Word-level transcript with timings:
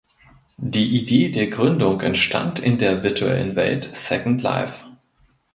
Die 0.57 0.97
Idee 0.99 1.29
der 1.29 1.45
Gründung 1.45 2.01
entstand 2.01 2.57
in 2.57 2.79
der 2.79 3.03
Virtuellen 3.03 3.55
Welt 3.55 3.87
Second 3.95 4.41
Life. 4.41 4.83